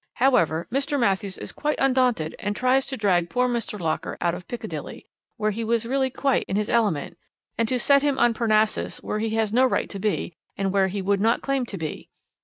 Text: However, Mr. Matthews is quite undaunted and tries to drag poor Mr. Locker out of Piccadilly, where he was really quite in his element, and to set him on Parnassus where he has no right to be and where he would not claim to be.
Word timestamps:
However, 0.15 0.67
Mr. 0.71 0.99
Matthews 0.99 1.37
is 1.37 1.51
quite 1.51 1.77
undaunted 1.77 2.35
and 2.39 2.55
tries 2.55 2.87
to 2.87 2.97
drag 2.97 3.29
poor 3.29 3.47
Mr. 3.47 3.79
Locker 3.79 4.17
out 4.19 4.33
of 4.33 4.47
Piccadilly, 4.47 5.05
where 5.37 5.51
he 5.51 5.63
was 5.63 5.85
really 5.85 6.09
quite 6.09 6.43
in 6.47 6.55
his 6.55 6.71
element, 6.71 7.19
and 7.55 7.67
to 7.69 7.77
set 7.77 8.01
him 8.01 8.17
on 8.17 8.33
Parnassus 8.33 8.97
where 9.03 9.19
he 9.19 9.29
has 9.35 9.53
no 9.53 9.63
right 9.63 9.91
to 9.91 9.99
be 9.99 10.33
and 10.57 10.73
where 10.73 10.87
he 10.87 11.03
would 11.03 11.21
not 11.21 11.43
claim 11.43 11.67
to 11.67 11.77
be. 11.77 12.09